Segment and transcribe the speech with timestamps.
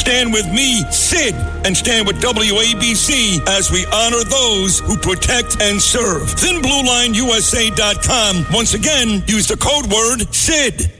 [0.00, 1.34] Stand with me, Sid,
[1.66, 6.22] and stand with WABC as we honor those who protect and serve.
[6.22, 8.46] ThinBlueLineUSA.com.
[8.50, 10.90] Once again, use the code word SID.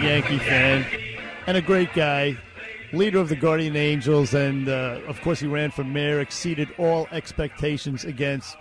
[0.00, 0.86] Yankee fan
[1.46, 2.38] and a great guy,
[2.94, 7.08] leader of the Guardian Angels, and uh, of course he ran for mayor, exceeded all
[7.12, 8.56] expectations against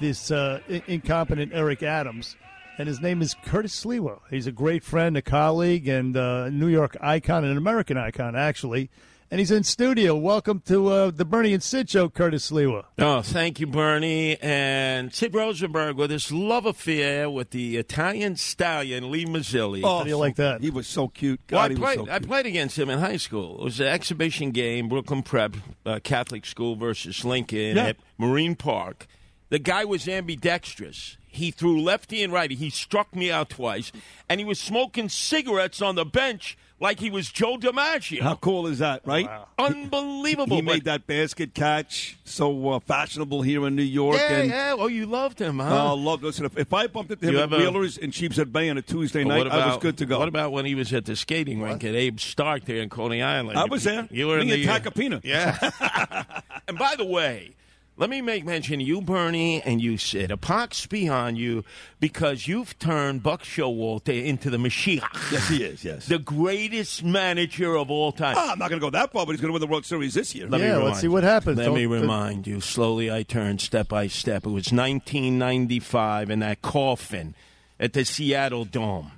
[0.00, 2.36] this uh, incompetent Eric Adams.
[2.78, 4.20] And his name is Curtis Sliwa.
[4.30, 8.36] He's a great friend, a colleague, and uh, a New York icon, an American icon,
[8.36, 8.88] actually.
[9.32, 10.16] And he's in studio.
[10.16, 12.84] Welcome to uh, the Bernie and Sid show, Curtis Sliwa.
[12.98, 14.38] Oh, thank you, Bernie.
[14.40, 19.82] And Sid Rosenberg with his love affair with the Italian stallion, Lee Mazzilli.
[19.82, 20.60] How do you like that?
[20.62, 21.40] He was so cute.
[21.48, 23.58] God, Well, I he was played, so I played against him in high school.
[23.60, 27.86] It was an exhibition game, Brooklyn Prep, uh, Catholic school versus Lincoln Yeah.
[27.88, 29.08] at Marine Park.
[29.50, 31.17] The guy was ambidextrous.
[31.28, 32.54] He threw lefty and righty.
[32.54, 33.92] He struck me out twice,
[34.28, 38.20] and he was smoking cigarettes on the bench like he was Joe DiMaggio.
[38.20, 39.28] How cool is that, right?
[39.58, 40.56] Unbelievable.
[40.56, 44.16] He but- made that basket catch so uh, fashionable here in New York.
[44.16, 44.74] Yeah, and, yeah.
[44.78, 45.90] Oh, you loved him, huh?
[45.90, 46.44] Oh, love listen.
[46.44, 48.82] If, if I bumped into him You at ever- Wheelers in Sheepshead Bay on a
[48.82, 50.18] Tuesday Well, night, I was good to go.
[50.18, 53.22] What about when he was at the skating rink at Abe Stark there in Coney
[53.22, 53.58] Island?
[53.58, 54.06] I was there.
[54.10, 55.20] You were Me in and the uh, Tacopina.
[55.24, 56.40] Yeah.
[56.68, 57.54] and by the way,
[57.98, 60.30] let me make mention you, Bernie, and you, Sid.
[60.30, 61.64] A pox be on you
[62.00, 65.32] because you've turned Buck Showalter into the Mashiach.
[65.32, 65.84] Yes, he is.
[65.84, 66.06] Yes.
[66.06, 68.36] The greatest manager of all time.
[68.38, 69.84] Ah, I'm not going to go that far, but he's going to win the World
[69.84, 70.48] Series this year.
[70.48, 71.58] Let me Yeah, let's see what happens.
[71.58, 72.60] Let Don't- me don't- remind you.
[72.60, 74.46] Slowly I turned step by step.
[74.46, 77.34] It was 1995 in that coffin
[77.80, 79.10] at the Seattle Dome.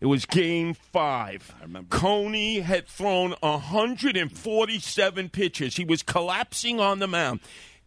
[0.00, 1.54] It was game five.
[1.60, 1.88] I remember.
[1.96, 5.76] Coney had thrown 147 pitches.
[5.76, 7.38] He was collapsing on the mound.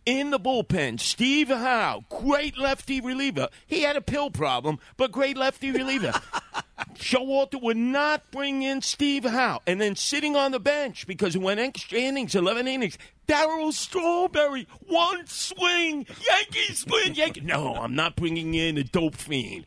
[0.06, 3.50] In the bullpen, Steve Howe, great lefty reliever.
[3.66, 6.14] He had a pill problem, but great lefty reliever.
[6.94, 9.62] Showalter would not bring in Steve Howe.
[9.66, 14.68] And then sitting on the bench because it went extra innings, 11 innings, Darryl Strawberry,
[14.88, 17.44] one swing, Yankees win, Yankees.
[17.44, 19.66] No, I'm not bringing in a dope fiend.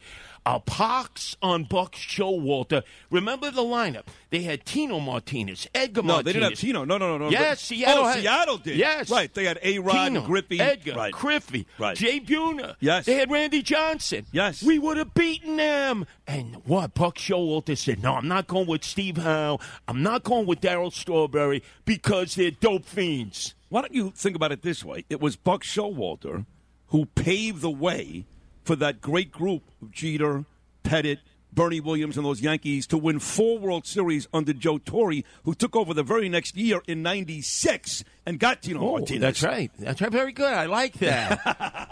[0.50, 2.82] A pox on Buck Showalter.
[3.10, 4.04] Remember the lineup?
[4.30, 6.16] They had Tino Martinez, Edgar Martinez.
[6.16, 6.84] No, they didn't have Tino.
[6.86, 7.30] No, no, no, no.
[7.30, 8.78] Yes, Seattle Oh, had- Seattle did.
[8.78, 9.10] Yes.
[9.10, 9.32] Right.
[9.34, 9.78] They had A.
[9.80, 10.58] Rod, Griffey.
[10.58, 11.12] Edgar, Right.
[11.12, 11.94] Griffey, Right.
[11.94, 12.76] Jay Buhner.
[12.80, 13.04] Yes.
[13.04, 14.24] They had Randy Johnson.
[14.32, 14.62] Yes.
[14.62, 16.06] We would have beaten them.
[16.26, 16.94] And what?
[16.94, 19.58] Buck Showalter said, no, I'm not going with Steve Howe.
[19.86, 23.54] I'm not going with Darryl Strawberry because they're dope fiends.
[23.68, 25.04] Why don't you think about it this way?
[25.10, 26.46] It was Buck Showalter
[26.86, 28.24] who paved the way
[28.68, 30.44] for that great group of Jeter,
[30.84, 31.20] Pettitte,
[31.50, 35.74] Bernie Williams, and those Yankees to win four World Series under Joe Torre, who took
[35.74, 39.22] over the very next year in '96 and got Tino oh, Martinez.
[39.22, 39.70] Oh, That's right.
[39.78, 40.12] That's right.
[40.12, 40.52] Very good.
[40.52, 41.40] I like that.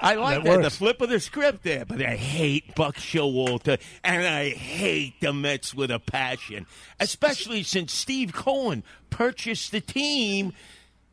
[0.03, 0.63] I like That that.
[0.65, 1.87] The flip of the script there.
[1.87, 6.67] But I hate Buck Showalter, and I hate the Mets with a passion,
[7.01, 10.53] especially since Steve Cohen purchased the team.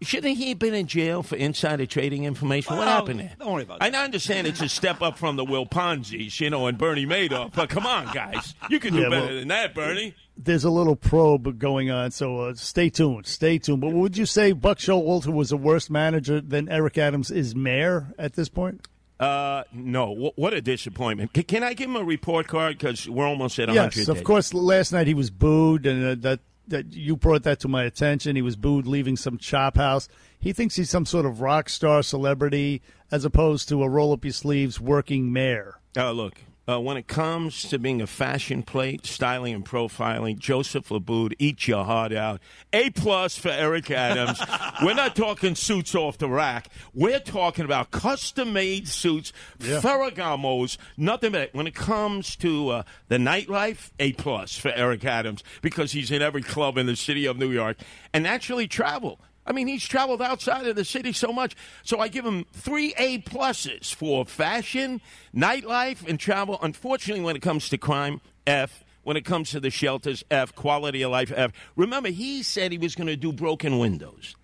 [0.04, 2.76] Shouldn't he have been in jail for insider trading information?
[2.78, 3.34] what happened there?
[3.40, 6.68] don't worry about I understand it's a step up from the Will Ponzi's, you know,
[6.68, 7.54] and Bernie Madoff.
[7.54, 10.16] But come on, guys, you can do Yeah, better well- than that, Bernie.
[10.36, 13.28] There's a little probe going on, so uh, stay tuned.
[13.28, 13.82] Stay tuned.
[13.82, 18.14] But would you say Buck Showalter was a worse manager than Eric Adams is mayor
[18.18, 18.82] at this point?
[19.20, 20.14] Uh, no.
[20.16, 21.32] Wh- What a disappointment.
[21.36, 22.80] C- can I give him a report card?
[22.80, 24.26] Because we're almost at 100 Yes, of days.
[24.26, 24.54] course.
[24.56, 28.36] Last night he was booed, and uh, that that you brought that to my attention.
[28.36, 30.08] He was booed leaving some chop house.
[30.40, 32.82] He thinks he's some sort of rock star celebrity,
[33.12, 35.80] as opposed to a roll up your sleeves working mayor.
[35.98, 40.90] Oh, look, uh, when it comes to being a fashion plate, styling and profiling, Joseph
[40.90, 42.40] Laboud, eat your heart out.
[42.72, 44.42] A plus for Eric Adams.
[44.82, 46.70] We're not talking suits off the rack.
[46.94, 53.18] We're talking about custom made suits, Ferragamos, nothing but when it comes to uh, the
[53.18, 57.38] nightlife, A plus for Eric Adams because he's in every club in the city of
[57.38, 57.78] New York
[58.14, 59.20] and actually travel.
[59.46, 61.56] I mean, he's traveled outside of the city so much.
[61.84, 65.02] So I give him three A pluses for fashion,
[65.36, 66.58] nightlife, and travel.
[66.62, 68.84] Unfortunately, when it comes to crime, F.
[69.04, 70.56] When it comes to the shelters, F.
[70.56, 71.52] Quality of life, F.
[71.76, 74.36] Remember, he said he was going to do broken windows.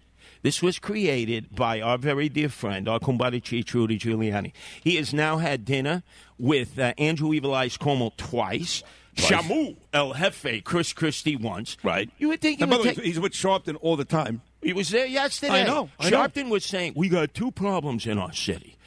[0.42, 4.52] This was created by our very dear friend, our kumbaya chief, Rudy Giuliani.
[4.84, 6.04] He has now had dinner
[6.38, 8.84] with uh, Andrew Evil Eyes Cuomo twice.
[9.16, 11.76] Shamu El Jefe, Chris Christie once.
[11.84, 12.10] Right.
[12.18, 14.42] You would think he would way, take- he's with Sharpton all the time.
[14.62, 15.64] He was there yesterday.
[15.64, 16.18] I know, I know.
[16.18, 18.78] Sharpton was saying we got two problems in our city.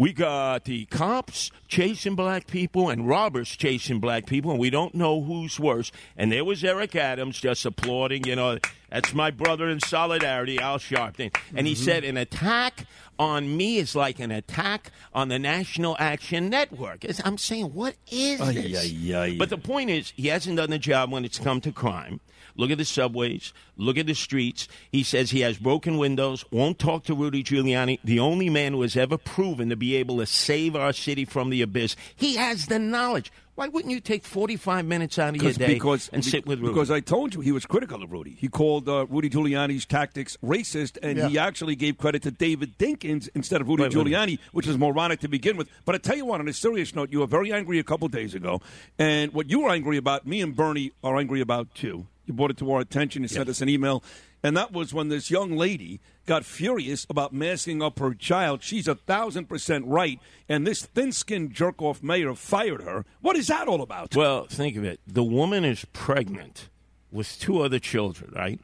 [0.00, 4.94] We got the cops chasing black people and robbers chasing black people, and we don't
[4.94, 5.92] know who's worse.
[6.16, 8.56] And there was Eric Adams just applauding, you know,
[8.90, 11.36] that's my brother in solidarity, Al Sharpton.
[11.54, 12.86] And he said, an attack
[13.18, 17.04] on me is like an attack on the National Action Network.
[17.04, 18.70] It's- I'm saying, what is this?
[19.36, 22.20] But the point is, he hasn't done the job when it's come to crime.
[22.56, 23.52] Look at the subways.
[23.76, 24.66] Look at the streets.
[24.90, 28.82] He says he has broken windows, won't talk to Rudy Giuliani, the only man who
[28.82, 31.96] has ever proven to be able to save our city from the abyss.
[32.16, 33.32] He has the knowledge.
[33.60, 36.72] Why wouldn't you take 45 minutes out of your day because and sit with Rudy?
[36.72, 38.34] Because I told you he was critical of Rudy.
[38.38, 43.28] He called uh, Rudy Giuliani's tactics racist, and he actually gave credit to David Dinkins
[43.34, 43.92] instead of Rudy wait.
[43.92, 45.68] Giuliani, which is moronic to begin with.
[45.84, 48.08] But I tell you what, on a serious note, you were very angry a couple
[48.08, 48.62] days ago,
[48.98, 52.06] and what you were angry about, me and Bernie are angry about too.
[52.24, 53.22] You brought it to our attention.
[53.22, 54.02] You sent us an email,
[54.42, 58.62] and that was when this young lady got furious about masking up her child.
[58.62, 63.04] She's a thousand percent right, and this thin-skinned jerk-off mayor fired her.
[63.20, 64.14] What is that all about?
[64.14, 65.00] Well, think of it.
[65.06, 66.68] The woman is pregnant
[67.10, 68.60] with two other children, right?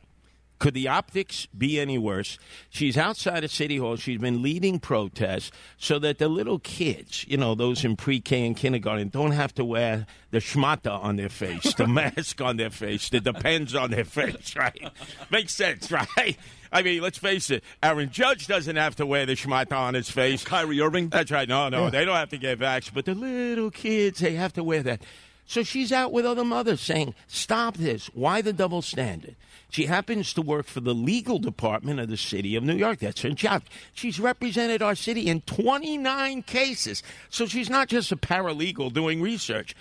[0.59, 2.39] Could the optics be any worse?
[2.71, 3.97] She's outside of City Hall.
[3.97, 8.47] She's been leading protests so that the little kids, you know, those in pre K
[8.47, 12.71] and kindergarten, don't have to wear the schmata on their face, the mask on their
[12.71, 14.91] face, the depends on their face, right?
[15.31, 16.37] Makes sense, right?
[16.73, 17.63] I mean, let's face it.
[17.83, 20.45] Aaron Judge doesn't have to wear the schmata on his face.
[20.45, 21.09] Kyrie Irving.
[21.09, 21.49] That's right.
[21.49, 24.65] No, no, they don't have to get vaxxed, but the little kids, they have to
[24.65, 25.03] wear that.
[25.47, 28.07] So she's out with other mothers saying, Stop this.
[28.15, 29.37] Why the double standard?
[29.71, 32.99] She happens to work for the legal department of the city of New York.
[32.99, 33.63] That's her job.
[33.93, 37.03] She's represented our city in 29 cases.
[37.31, 39.75] So she's not just a paralegal doing research.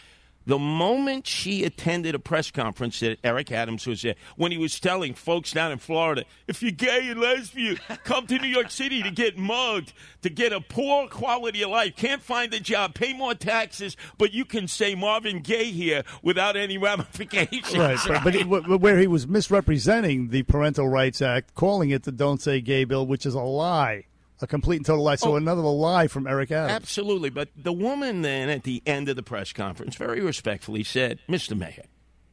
[0.45, 4.79] The moment she attended a press conference that Eric Adams was there, when he was
[4.79, 9.01] telling folks down in Florida, if you're gay and lesbian, come to New York City
[9.01, 13.13] to get mugged, to get a poor quality of life, can't find a job, pay
[13.13, 17.75] more taxes, but you can say Marvin Gaye here without any ramifications.
[17.75, 22.41] Right, it, but where he was misrepresenting the Parental Rights Act, calling it the Don't
[22.41, 24.05] Say Gay bill, which is a lie,
[24.41, 25.15] a complete and total lie.
[25.15, 25.35] So Oh.
[25.35, 26.73] another lie from Eric Adams.
[26.73, 27.29] Absolutely.
[27.29, 31.57] But the woman then at the end of the press conference very respectfully said, Mr.
[31.57, 31.85] Mayor,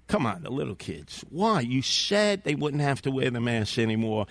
[0.08, 1.24] come on, the little kids.
[1.30, 1.60] Why?
[1.60, 4.26] You said they wouldn't have to wear the mask anymore,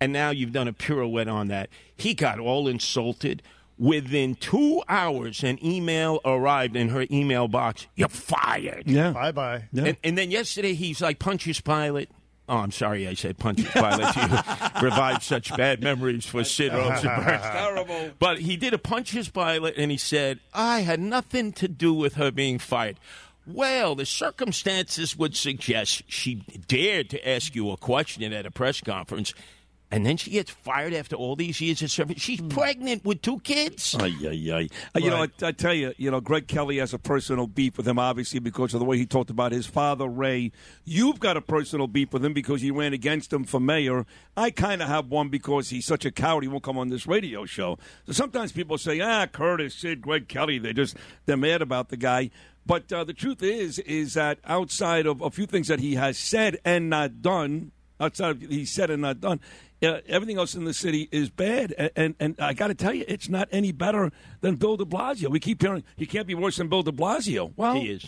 [0.00, 1.68] and now you've done a pirouette on that.
[1.96, 3.42] He got all insulted.
[3.78, 7.86] Within two hours, an email arrived in her email box.
[7.94, 8.84] You're fired.
[8.86, 9.10] Yeah.
[9.10, 9.64] Bye bye.
[9.76, 12.08] And, and then yesterday, he's like Pontius Pilate.
[12.48, 14.14] Oh, I'm sorry, I said Pontius Pilate.
[14.14, 14.22] You
[14.82, 17.40] revived such bad memories for Sid Rosenberg.
[17.42, 18.10] Terrible.
[18.20, 22.14] But he did a Pontius pilot, and he said, I had nothing to do with
[22.14, 22.98] her being fired.
[23.46, 26.36] Well, the circumstances would suggest she
[26.68, 29.34] dared to ask you a question at a press conference,
[29.90, 32.20] and then she gets fired after all these years of service.
[32.20, 33.94] She's pregnant with two kids.
[33.98, 34.68] Ay, ay, ay.
[34.94, 37.76] Uh, You know, I, I tell you, you know, Greg Kelly has a personal beef
[37.76, 40.50] with him, obviously, because of the way he talked about his father, Ray.
[40.84, 44.06] You've got a personal beef with him because you ran against him for mayor.
[44.36, 47.06] I kind of have one because he's such a coward, he won't come on this
[47.06, 47.78] radio show.
[48.06, 50.96] So sometimes people say, ah, Curtis, Sid, Greg Kelly, they just,
[51.26, 52.30] they're mad about the guy.
[52.66, 56.18] But uh, the truth is, is that outside of a few things that he has
[56.18, 59.38] said and not done, outside of he said and not done,
[59.82, 61.72] uh, everything else in the city is bad.
[61.78, 64.84] And and, and I got to tell you, it's not any better than Bill De
[64.84, 65.28] Blasio.
[65.28, 67.52] We keep hearing he can't be worse than Bill De Blasio.
[67.56, 68.02] Well, He is.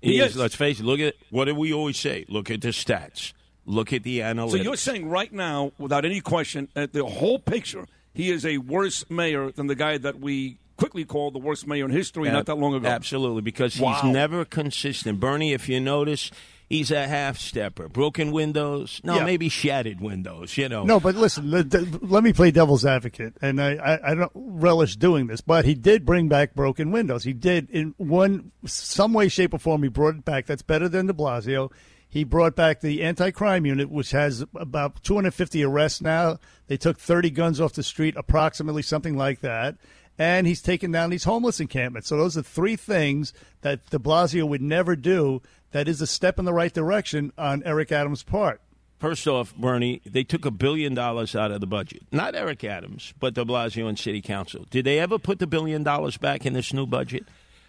[0.00, 0.32] He, He is.
[0.32, 0.36] is.
[0.36, 0.84] Let's face it.
[0.84, 2.24] Look at what do we always say?
[2.28, 3.32] Look at the stats.
[3.64, 4.50] Look at the analytics.
[4.50, 8.58] So you're saying right now, without any question, at the whole picture, he is a
[8.58, 12.46] worse mayor than the guy that we quickly called the worst mayor in history not
[12.46, 12.88] that long ago.
[12.88, 14.00] Absolutely, because Wow.
[14.02, 15.20] he's never consistent.
[15.20, 16.32] Bernie, if you notice,
[16.72, 17.86] he's a half stepper.
[17.88, 19.24] Broken windows, no, Yeah.
[19.24, 20.56] maybe shattered windows.
[20.56, 24.12] You know, No, but listen, the, the, let me play devil's advocate, and I, I,
[24.12, 27.24] I don't relish doing this, but he did bring back broken windows.
[27.24, 29.82] He did in one, some way, shape, or form.
[29.82, 30.46] He brought it back.
[30.46, 31.70] That's better than De Blasio.
[32.08, 36.38] He brought back the anti-crime unit, which has about 250 arrests now.
[36.66, 39.76] They took 30 guns off the street, approximately something like that.
[40.18, 42.08] And he's taken down these homeless encampments.
[42.08, 45.42] So those are three things that De Blasio would never do.
[45.72, 48.60] That is a step in the right direction on Eric Adams' part.
[48.98, 52.02] First off, Bernie, they took a billion dollars out of the budget.
[52.12, 54.66] Not Eric Adams, but de Blasio and City Council.
[54.70, 57.24] Did they ever put the billion dollars back in this new budget?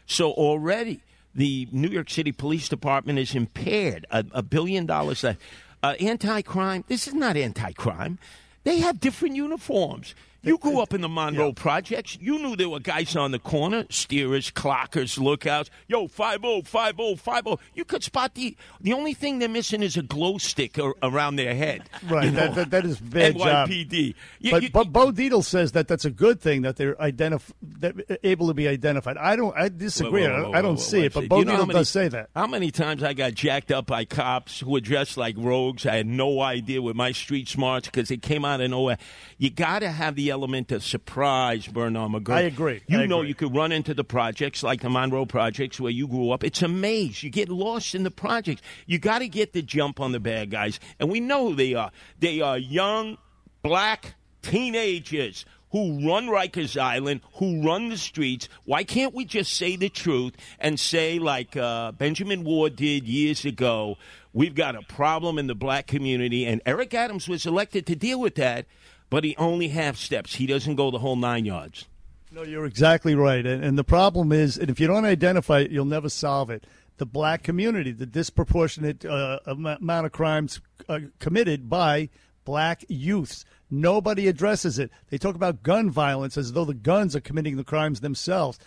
[0.06, 1.02] So already
[1.34, 4.06] the New York City Police Department is impaired.
[4.12, 5.24] A, a billion dollars.
[5.24, 5.36] Uh,
[6.00, 8.20] anti crime, this is not anti crime.
[8.64, 10.14] They have different uniforms.
[10.44, 12.18] You grew up in the Monroe projects.
[12.20, 15.70] You knew there were guys on the corner, steerers, clockers, lookouts.
[15.88, 17.60] Yo, 5-0, 5-0, 5-0.
[17.74, 21.38] You could spot the the only thing they're missing is a glow stick ar- around
[21.38, 21.84] their head.
[22.10, 22.54] Right, You know?
[22.54, 23.70] that, that is their job.
[23.70, 24.16] NYPD.
[24.40, 27.52] You- but, you- but Bo Dietl says that that's a good thing that they're identif-
[27.80, 29.18] that uh, able to be identified.
[29.18, 29.56] I don't.
[29.56, 30.24] I disagree.
[30.24, 31.30] Whoa, whoa, I whoa, don't, I don't see it, but.
[31.30, 32.30] Bo You know how many- does say that.
[32.36, 35.86] How many times I got jacked up by cops who were dressed like rogues?
[35.86, 38.98] I had no idea with my street smarts because they came out of nowhere.
[39.38, 42.34] You got to have the element of surprise, Bernard McGuirk.
[42.34, 42.82] I agree.
[42.88, 43.30] You I know agree.
[43.30, 46.44] you could run into the projects like the Monroe projects where you grew up.
[46.44, 47.22] It's a maze.
[47.24, 48.62] You get lost in the projects.
[48.88, 51.76] You got to get the jump on the bad guys, and we know who they
[51.76, 51.92] are.
[52.20, 53.18] They are young,
[53.62, 58.48] black teenagers who run Rikers Island, who run the streets.
[58.64, 63.44] Why can't we just say the truth and say, like uh, Benjamin Ward did years
[63.44, 63.98] ago,
[64.34, 68.20] we've got a problem in the black community, and Eric Adams was elected to deal
[68.20, 68.68] with that,
[69.14, 70.34] but he only half steps.
[70.34, 71.86] He doesn't go the whole nine yards.
[72.32, 73.46] No, you're exactly right.
[73.46, 76.66] And, and the problem is, and if you don't identify it, you'll never solve it.
[76.98, 82.10] The black community, the disproportionate uh, amount of crimes uh, committed by
[82.44, 83.46] black youths.
[83.70, 84.90] Nobody addresses it.
[85.12, 88.58] They talk about gun violence as though the guns are committing the crimes themselves.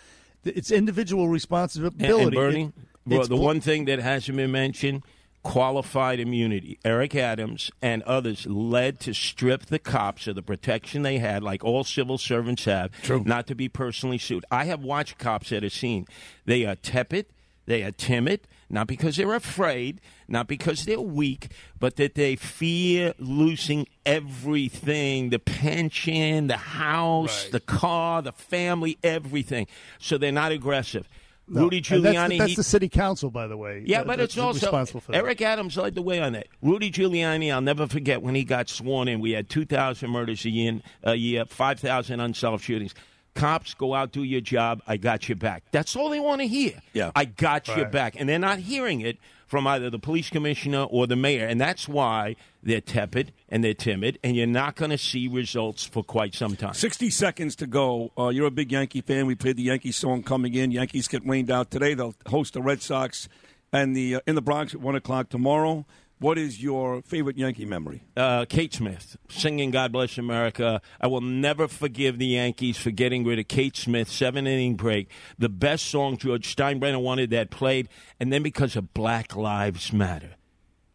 [0.45, 2.05] It's individual responsibility.
[2.05, 2.73] and Bernie, It-
[3.05, 5.03] well, the bl- one thing that hasn't been mentioned
[5.47, 6.77] qualified immunity.
[6.83, 11.63] Eric Adams and others led to strip the cops of the protection they had, like
[11.63, 13.23] all civil servants have, True.
[13.25, 14.43] not to be personally sued.
[14.51, 16.05] I have watched cops at a scene.
[16.43, 17.27] They are tepid,
[17.65, 21.49] they are timid, not because they're afraid, not because they're weak,
[21.79, 29.67] but that they fear losing everything the pension, the house, the car, the family, everything.
[29.97, 31.07] So they're not aggressive.
[31.49, 32.01] No, Rudy and Giuliani.
[32.03, 33.83] That's, the, that's he- the city council, by the way.
[33.85, 35.17] yeah, that- but it's also responsible for that.
[35.19, 36.47] Eric Adams led the way on that.
[36.61, 39.19] Rudy Giuliani, I'll never forget when he got sworn in.
[39.21, 42.93] We had two thousand murders a year, a year, five thousand unsolved shootings.
[43.33, 44.81] Cops, go out, do your job.
[44.87, 45.63] I got your back.
[45.71, 46.81] That's all they want to hear.
[46.93, 47.11] Yeah.
[47.15, 51.07] I got your back, and they're not hearing it from either the police commissioner or
[51.07, 54.97] the mayor, and that's why they're tepid and they're timid, and you're not going to
[54.97, 56.73] see results for quite some time.
[56.73, 58.11] 60 seconds to go.
[58.17, 59.25] Uh, you're a big Yankee fan.
[59.25, 60.71] We played the Yankee song coming in.
[60.71, 61.93] Yankees get rained out today.
[61.93, 63.29] They'll host the Red Sox
[63.71, 65.85] and the uh, in the Bronx at 1 o'clock tomorrow.
[66.19, 68.03] What is your favorite Yankee memory?
[68.15, 73.23] uh, Kate Smith singing "God Bless America." I will never forgive the Yankees for getting
[73.23, 74.09] rid of Kate Smith.
[74.09, 77.87] Seven inning break, the best song George Steinbrenner wanted that played,
[78.19, 80.35] and then because of Black Lives Matter.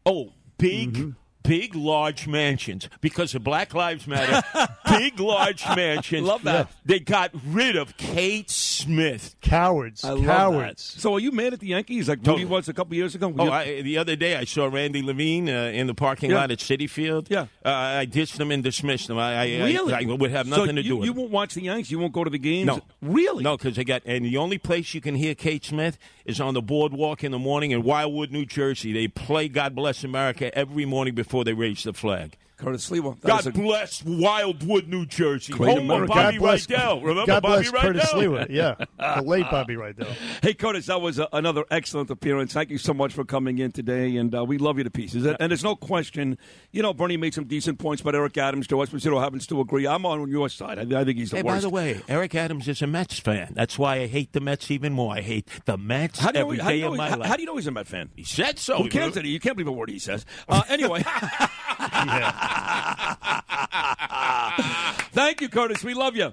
[0.04, 1.14] Oh, big.
[1.42, 4.42] Big, large mansions because of Black Lives Matter.
[4.88, 6.26] big, large mansions.
[6.26, 6.70] Love that.
[6.84, 9.34] They got rid of Kate Smith.
[9.40, 10.04] cowards.
[10.04, 10.94] I love cowards.
[10.94, 11.00] that.
[11.00, 12.44] So are you mad at the Yankees like Totally.
[12.44, 13.32] Rudy was a couple years ago?
[13.38, 16.36] Oh, You- I, the other day I saw Randy Levine uh, in the parking Yeah.
[16.36, 17.28] lot at Citi Field.
[17.30, 17.46] Yeah.
[17.64, 19.18] uh, I dished him and dismissed him.
[19.18, 19.92] I, I, really?
[19.94, 21.16] I, I would have So nothing to you, do with You it.
[21.18, 21.90] won't watch the Yankees.
[21.90, 22.66] You won't go to the games.
[22.66, 23.42] No, really?
[23.42, 26.54] No, because they got and the only place you can hear Kate Smith is on
[26.54, 28.92] the boardwalk in the morning in Wildwood, New Jersey.
[28.92, 32.36] They play "God Bless America" every morning before they raise the flag.
[32.62, 33.20] Curtis Sliwa.
[33.20, 35.52] God a- bless Wildwood, New Jersey.
[35.52, 37.00] Great Home of Bobby God bless, Rydell.
[37.02, 38.22] Remember God Bobby bless Curtis Rydell?
[38.22, 38.46] Sliwa.
[38.50, 38.74] Yeah,
[39.16, 40.14] the late Bobby Rydell.
[40.42, 42.52] Hey, Curtis, that was a, another excellent appearance.
[42.52, 45.26] Thank you so much for coming in today, and uh, we love you to pieces.
[45.26, 46.38] And there's no question,
[46.70, 48.66] you know, Bernie made some decent points about Eric Adams.
[48.66, 49.86] Joe Esposito happens to agree.
[49.86, 50.78] I'm on your side.
[50.78, 51.56] I, I think he's the Hey, worst.
[51.56, 53.52] by the way, Eric Adams is a Mets fan.
[53.54, 55.14] That's why I hate the Mets even more.
[55.14, 57.10] I hate the Mets how do, you every know, how, do you know, of my
[57.10, 57.28] how, life.
[57.28, 58.10] how do you know he's a Mets fan?
[58.14, 58.82] he said so.
[58.82, 59.16] Who cares?
[59.16, 60.24] You can't believe a word he says.
[60.48, 61.02] Uh, anyway,
[65.12, 65.84] thank you, Curtis.
[65.84, 66.32] We love you.